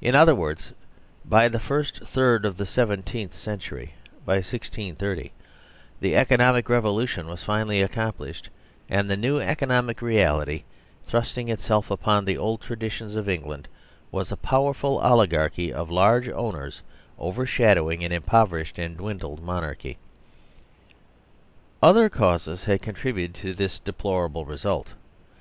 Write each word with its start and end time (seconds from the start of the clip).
In 0.00 0.14
other 0.14 0.36
words, 0.36 0.70
by 1.24 1.48
the 1.48 1.58
first 1.58 2.06
third 2.06 2.44
of 2.46 2.58
the 2.58 2.64
seventeenth 2.64 3.34
century, 3.34 3.94
by 4.24 4.34
1630 4.34 5.20
40, 5.20 5.32
the 5.98 6.14
economic 6.14 6.68
revolution 6.68 7.26
was 7.26 7.42
finally 7.42 7.82
accomplished, 7.82 8.50
and 8.88 9.10
the 9.10 9.16
new 9.16 9.40
economic 9.40 10.00
reality 10.00 10.62
thrusting 11.02 11.48
itself 11.48 11.90
upon 11.90 12.24
the 12.24 12.38
old 12.38 12.60
traditions 12.60 13.16
of 13.16 13.28
England 13.28 13.66
was 14.12 14.30
a 14.30 14.36
powerful 14.36 14.98
oligarchy 15.00 15.72
of 15.72 15.90
largeowners 15.90 16.82
overshadow 17.18 17.90
ing 17.90 18.04
an 18.04 18.12
impoverished 18.12 18.78
and 18.78 18.96
dwindled 18.98 19.42
monarchy. 19.42 19.98
Othercauses 21.82 22.66
had 22.66 22.80
contributed 22.80 23.34
to 23.34 23.54
this 23.54 23.80
deplorable 23.80 24.44
re 24.44 24.56
sult. 24.56 24.92